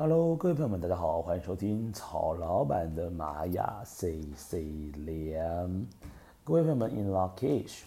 [0.00, 4.62] Hello，各位朋友们，大家好，欢迎收听曹老板的玛雅 C C
[4.94, 5.44] 连。
[6.44, 7.80] 各位朋友们，In lak'ech。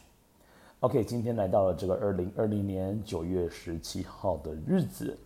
[0.82, 5.18] OK，今天来到了这个二零二零年九月十七号的日子。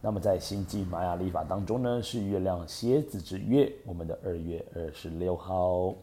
[0.00, 5.94] 那么在星际玛雅历法当中呢，是月亮蝎子之月，我们的二月二十六号。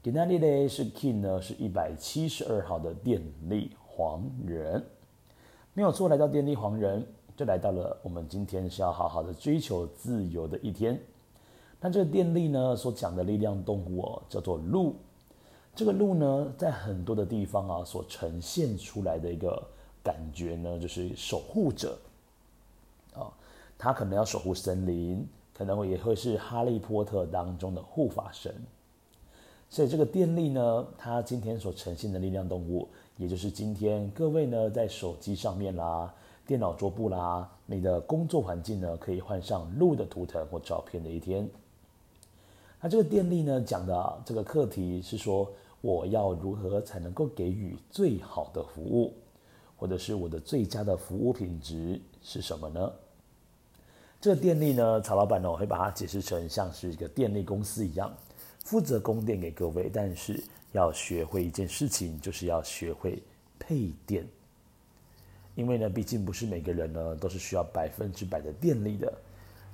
[0.00, 4.84] 今天呢是 King 呢是一百七十二号的电力黄人，
[5.74, 7.04] 没有错，来到电力黄人，
[7.36, 10.98] 就来到了我们今天是要好好的追求自由的一天。
[11.78, 14.96] 那这个电力呢所讲的力量动物，叫做鹿。
[15.74, 19.62] 这个鹿呢，在很多的地方啊，所呈现出来的一个
[20.02, 21.98] 感觉呢，就是守护者
[23.14, 23.28] 啊，
[23.76, 28.54] 他可能要守护森林，可能也会是哈利波特当中的护法神。
[29.68, 36.14] 所以这个电力呢，它今天所呈现的力量动物，也就是今天各位呢在手机上面啦、
[36.46, 41.48] 电脑桌布啦、你的工作环境呢，可以换上鹿的图腾或照片的一天。
[42.80, 49.12] 那这个电力呢讲的这个课题是说，我要如何才能够给予最好的服务，
[49.76, 52.92] 或者是我的最佳的服务品质是什么呢？
[54.20, 58.12] 这个电力呢，曹老板呢，我会把它解释成像是一个电力公司一样。
[58.64, 63.22] 负责供电给各位，但是要学会一件事情，就是要学会
[63.58, 64.26] 配电。
[65.56, 69.12] 因为呢，毕竟不是每个人呢都是需要百分之百的电力的。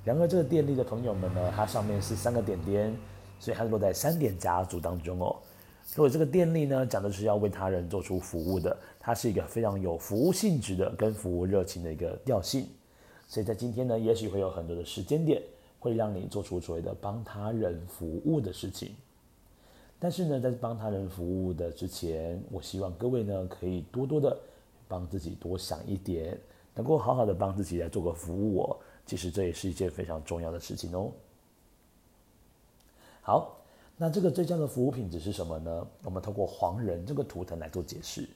[0.03, 2.91] 然而，这个电力的朋友们呢，它上面是三个点点，
[3.39, 5.35] 所以它落在三点家族当中哦。
[5.93, 12.65] 如果这个电力呢讲的是要为他人做出服务的，它是一个非常有服务性质的跟服务热情的一个调性。
[13.27, 15.39] 所以在今天呢，也许会有很多的时间点。
[15.79, 18.95] 会让你做出所谓的帮他人服务的事情，
[19.99, 24.33] 但是呢，在帮他人服务的之前，我希望各位呢可以多多的
[24.87, 26.37] 帮自己多想一点，
[26.73, 28.79] 能够好好的帮自己来做个服务我。
[29.05, 31.11] 其实这也是一件非常重要的事情哦。
[33.21, 33.57] 好，
[33.97, 35.87] 那这个最佳的服务品质是什么呢？
[36.03, 38.27] 我们透过黄人这个图腾来做解释。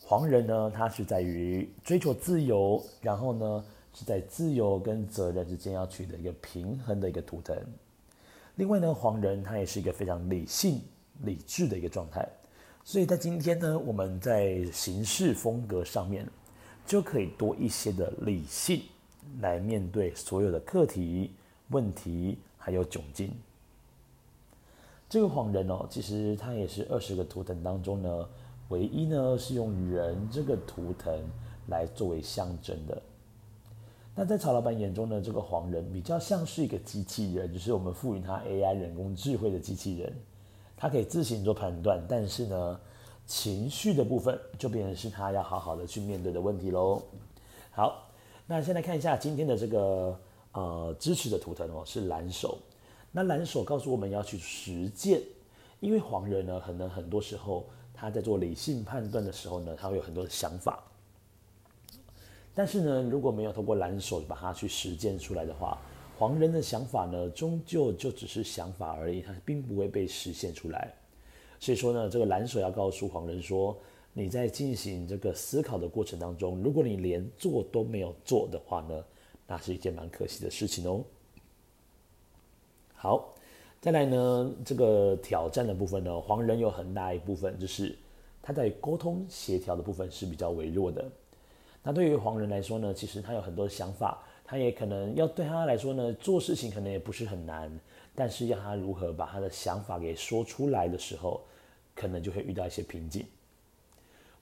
[0.00, 3.64] 黄人呢，它是在于追求自由，然后呢。
[3.96, 7.56] 是在自由跟责任之间要取得一个平衡的一个图腾。
[8.56, 10.82] 另外呢，黄人他也是一个非常理性、
[11.22, 12.28] 理智的一个状态。
[12.86, 16.28] 所以在今天呢，我们在行事风格上面
[16.86, 18.82] 就可以多一些的理性
[19.40, 21.30] 来面对所有的课题、
[21.70, 23.32] 问题还有窘境。
[25.08, 28.28] 这个黄人哦，其实他也是二十个图腾当中呢，
[28.68, 31.18] 唯一呢是用人这个图腾
[31.68, 33.00] 来作为象征的。
[34.14, 40.12] 那在曹老板眼中呢，这个黄人比较像是一个机器人，就是我们赋予他 AI 人工智慧的机器人，
[40.84, 42.78] 他可以自行做判断，但是呢，
[43.24, 47.02] 情绪的部分就变成是他要好好的去面对的问题喽。
[47.70, 48.06] 好，
[48.46, 50.20] 那先来看一下今天的这个
[50.52, 52.58] 呃支持的图腾哦，是蓝手。
[53.12, 55.22] 那蓝手告诉我们要去实践，
[55.80, 60.84] 因为黄人呢，可能很多时候他在做理性判断的时候呢，他会有很多的想法。
[62.54, 65.78] 但是呢，如果没有透过蓝手把它去实践出来的话，
[66.16, 70.94] 黄人的想法呢，终究就只是想法而已，它并不会被实现出来。
[71.58, 73.76] 所以说呢，这个蓝手要告诉黄人说，
[74.12, 79.04] 你在进行这个思考的过程当中，如果你连做都没有做的话呢，
[79.46, 81.02] 那是一件蛮可惜的事情哦。
[82.94, 83.34] 好，
[83.80, 87.98] 再来呢，这个挑战的部分呢，黄人有很大一部分就是
[88.40, 91.04] 他在沟通协调的部分是比较微弱的。
[91.82, 97.80] 那对于黄人来说呢，其实他有很多想法，他也可能要对他来说呢，做事情可能也不是很难，
[98.14, 101.40] 但是要他如何把他的想法给说出来的时候，
[101.94, 103.24] 可能就会遇到一些瓶颈。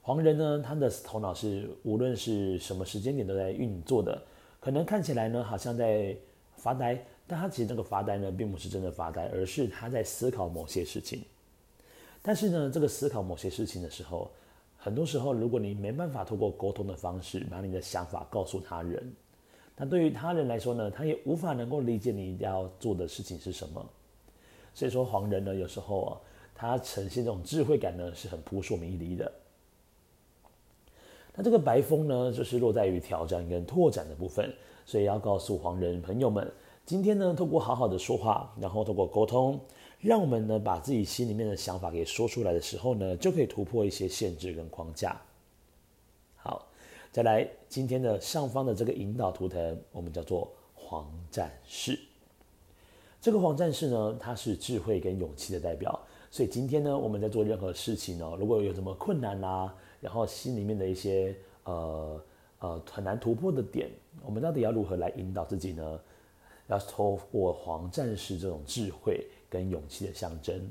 [0.01, 4.21] 黄人呢，他的头脑是无论是什么时间点都在运作的，
[4.59, 6.17] 可能看起来呢好像在
[6.57, 11.25] 发呆，但他其实那个发呆呢，并不是真的发呆，而是他在思考某些事情。
[12.21, 14.29] 但是呢，这个思考某些事情的时候，
[14.77, 19.13] 很多时候，如果你没办法透过沟通的方式把你的想法告诉他人，
[19.83, 23.85] 那对于他人来说呢，他也无法能够理解你要做的事情是什么。
[24.73, 26.21] 所以说，黄人呢，有时候啊，
[26.55, 29.33] 他呈现这种智慧感呢，是很扑朔迷离的。
[31.35, 34.55] 那这个白风呢，就是落在于挑战跟拓展的部分，
[34.87, 36.49] 所以要告诉黄人朋友们，
[36.87, 39.59] 今天呢，透过好好的说话，然后透过沟通。
[39.99, 45.21] 让我们呢把自己心里面的想法给说出来的时候呢，就可以突破一些限制跟框架。
[47.13, 51.99] 再来今天的上方的这个引导图腾，我们叫做黄战士。
[53.21, 56.01] 这个黄战士呢，它是智慧跟勇气的代表。
[56.31, 62.19] 所以今天呢，我们在做任何事情哦，如果有什么困难啊，然后心里面的一些呃
[62.61, 63.91] 呃很难突破的点，
[64.25, 66.01] 我们到底要如何来引导自己呢？
[66.69, 70.67] 要透过黄战士这种智慧跟勇气的象征。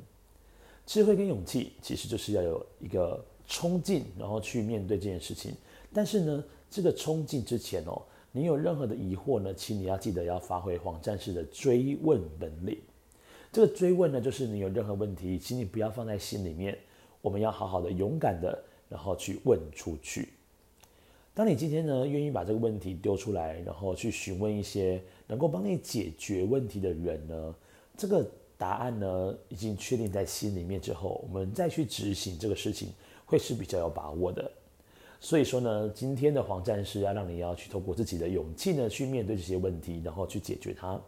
[0.87, 5.53] 智慧跟勇气其实就是要有一个冲劲，然后去面对这件事情。
[5.93, 8.01] 但是呢，这个冲劲之前哦，
[8.31, 12.77] 你有任何的疑惑呢，请你要记得要发挥黄战士的追问本领。
[13.51, 16.77] 这个追问呢，就是你有任何问题，请你不要放在心里面，
[17.21, 20.29] 我们要好好的、勇敢的，然后去问出去。
[21.33, 27.55] 当你今天呢，愿意把这个问题丢出来，然后去询问一些能够帮你解决问题的人呢，
[27.97, 28.25] 这个
[28.57, 32.93] 答案呢，已经确定在心里面之后，我们再去执行这个事情，
[33.25, 34.49] 会是比较有把握的。
[35.21, 40.99] 所以说呢，今天的黄战士要让你要去透过自己的勇气呢，去面对这些问题，然后去解决它。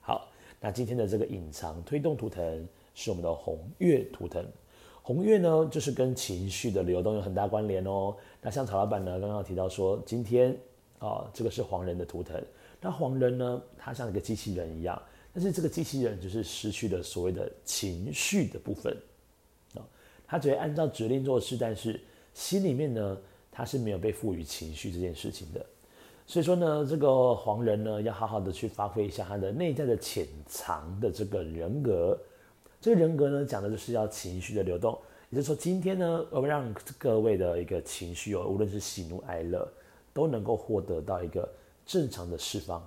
[0.00, 0.28] 好。
[0.60, 4.44] 那今天的这个隐藏推动图腾是我们的红月图腾，
[5.04, 8.12] 红月呢就是跟情绪的流动有很大关联哦。
[8.42, 10.50] 那像曹老板呢刚刚提到说，今天
[10.98, 12.42] 啊、哦、这个是黄人的图腾，
[12.80, 15.00] 那黄人呢他像一个机器人一样，
[15.32, 18.92] 但是这个机器人就是失去了所谓的情绪的部分
[19.74, 19.86] 啊，
[20.26, 22.00] 他只会按照指令做事，但是
[22.38, 23.18] 心里面呢
[23.50, 25.66] 他是没有被赋予情绪这件事情的。
[26.24, 32.16] 所以说呢，这个黄人呢，要好好的去发挥一下他的内在的潜藏的这个人格。
[32.80, 34.96] 这个人格呢，讲的就是要情绪的流动。
[35.30, 39.66] 也就是说，今天呢，我们让各位的一个情绪哦，无论是喜怒哀乐，
[40.12, 41.48] 都能够获得到一个
[41.84, 42.86] 正常的释放。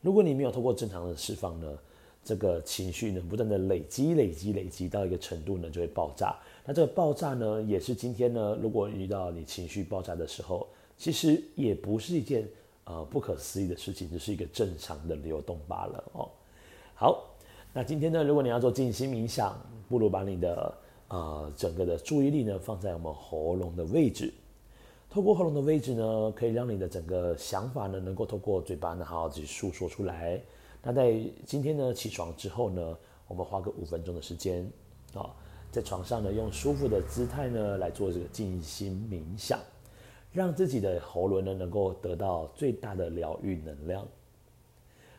[0.00, 1.78] 如果你没有透过正常的释放呢，
[2.24, 6.36] 这个情绪呢，不断的累积、累积、累积到一个程度呢，就会爆炸。
[6.68, 10.68] 那这个爆炸呢，也是今天呢，如果遇到你情绪爆炸的时候。
[11.00, 12.44] 其实也不是一件
[12.82, 16.28] 呃不可思议的事情，只是一个正常的流动罢了哦。
[16.96, 17.24] 好，
[17.72, 19.56] 那今天呢，如果你要做静心冥想，
[19.88, 20.74] 不如把你的
[21.06, 24.34] 呃整个的注意力呢放在我们喉咙的位置。
[25.08, 30.42] 透过喉咙的位置呢，可以让你的整个想法呢能够透过嘴巴呢好好去诉说出来。
[30.82, 31.16] 那在
[31.46, 32.98] 今天呢起床之后呢，
[33.28, 34.68] 我们花个五分钟的时间
[35.14, 35.30] 啊、
[35.70, 39.58] 在床上呢用舒服的姿态呢来做这个静心冥想。
[40.30, 44.06] 让自己的喉轮呢能够得到最大的疗愈能量。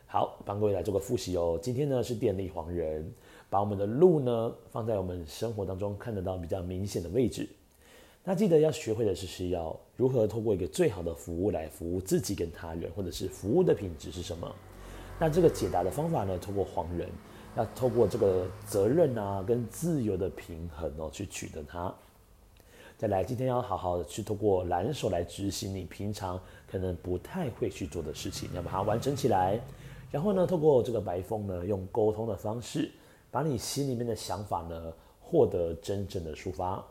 [0.06, 1.58] 好，帮各位来做个复习哦。
[1.60, 3.12] 今天呢是电力黄人，
[3.50, 7.48] 把我们的路呢放在我们生活当中看得到比较明显的位置。
[8.22, 14.54] 那记得要学会的是是要如何透过一个最好的服务来服务自己跟他人，或者是服务的品质是什么？
[15.18, 17.08] 那这个解答的方法呢，透过黄人，
[17.56, 21.92] 要透过这个责任啊跟自由的平衡哦去取得它。
[22.96, 26.38] 再来，今天要好好的去透过蓝手来执行你平常
[26.70, 29.58] 可能不太会去做的事情，要把它完成起来。
[30.10, 32.90] 然后呢，透过这个白风呢，用沟通的方式，
[33.30, 36.84] 把你心里面的想法呢，获得真正的抒发。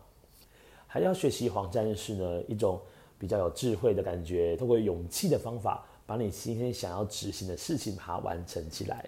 [0.88, 2.81] 还要学习黄战士呢，一种
[3.19, 9.07] 比较有智慧的感觉，透过勇气的方法，把你今天想要执行的事情把它完成起来。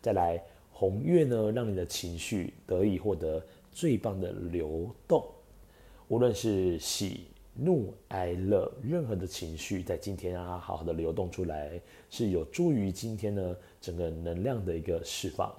[0.00, 0.42] 再来，
[0.72, 5.22] 红月呢，让你的情绪得以获得最棒的流动。
[6.08, 15.54] 无论是喜怒哀乐，任何的情绪在今天让它好好的流动出来，是有助于今天呢整个能量的一个释放。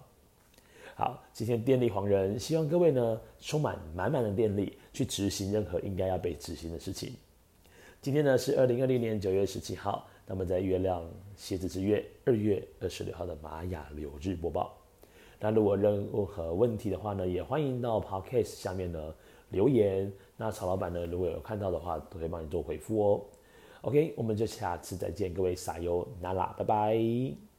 [0.95, 7.13] 好，今天电力黄人，希望各位呢充满满满的电力，去执行任何应该要被执行的事情。
[8.01, 11.04] 今天呢是二零二零年九月十七号，那么在月亮
[11.36, 14.74] 蝎子之月二月二十六号的玛雅流日播报。
[15.41, 19.13] 那如果任何问题的话呢，也欢迎到 Podcast 下面呢
[19.50, 20.10] 留言。
[20.38, 23.22] 那曹老板呢，如果有看到的话，都可以帮你做回复哦。
[23.82, 27.50] OK，我们就下次再见，各位撒油那拉，拜拜。